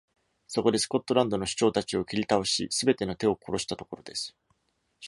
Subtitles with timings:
[0.47, 4.35] そこで、スコットランドの首長たちを切り倒し、すべての手を殺したところです。